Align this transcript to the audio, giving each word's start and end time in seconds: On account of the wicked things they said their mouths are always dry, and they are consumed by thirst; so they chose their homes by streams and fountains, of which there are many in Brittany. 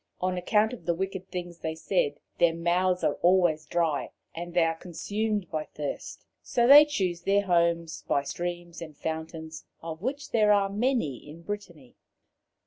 On 0.19 0.35
account 0.35 0.73
of 0.73 0.87
the 0.87 0.95
wicked 0.95 1.29
things 1.29 1.59
they 1.59 1.75
said 1.75 2.15
their 2.39 2.55
mouths 2.55 3.03
are 3.03 3.19
always 3.21 3.67
dry, 3.67 4.09
and 4.33 4.55
they 4.55 4.63
are 4.65 4.73
consumed 4.73 5.47
by 5.51 5.65
thirst; 5.65 6.25
so 6.41 6.65
they 6.65 6.85
chose 6.85 7.21
their 7.21 7.43
homes 7.45 8.03
by 8.07 8.23
streams 8.23 8.81
and 8.81 8.97
fountains, 8.97 9.63
of 9.83 10.01
which 10.01 10.31
there 10.31 10.51
are 10.51 10.69
many 10.69 11.17
in 11.29 11.43
Brittany. 11.43 11.97